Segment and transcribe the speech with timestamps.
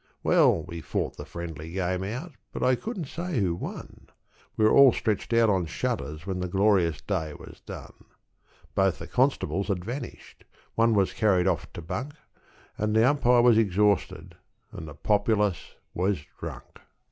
[0.23, 4.07] Well, we fought the friendly game out, but I couldn't say who won;
[4.57, 8.05] We were all stretched out on shutters when the glorious day was done;
[8.73, 10.43] Both the constables had vanished;
[10.73, 12.15] one was carried off to bunk,
[12.79, 14.33] And the umpire was exhausted,
[14.71, 16.79] and the populace was drunk.